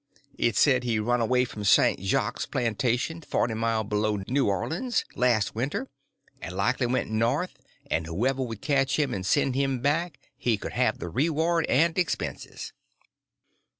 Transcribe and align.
It 0.39 0.57
said 0.57 0.83
he 0.83 0.97
run 0.97 1.21
away 1.21 1.45
from 1.45 1.63
St. 1.63 1.99
Jacques' 2.01 2.49
plantation, 2.49 3.21
forty 3.21 3.53
mile 3.53 3.83
below 3.83 4.19
New 4.27 4.47
Orleans, 4.49 5.05
last 5.13 5.53
winter, 5.53 5.89
and 6.41 6.55
likely 6.55 6.87
went 6.87 7.11
north, 7.11 7.59
and 7.85 8.07
whoever 8.07 8.41
would 8.41 8.61
catch 8.61 8.97
him 8.97 9.13
and 9.13 9.23
send 9.23 9.53
him 9.53 9.79
back 9.79 10.17
he 10.35 10.57
could 10.57 10.73
have 10.73 10.97
the 10.97 11.07
reward 11.09 11.67
and 11.69 11.99
expenses. 11.99 12.73